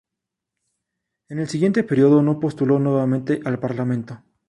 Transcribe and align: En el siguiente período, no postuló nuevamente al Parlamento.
En 1.29 1.37
el 1.37 1.47
siguiente 1.47 1.83
período, 1.83 2.23
no 2.23 2.39
postuló 2.39 2.79
nuevamente 2.79 3.39
al 3.45 3.59
Parlamento. 3.59 4.23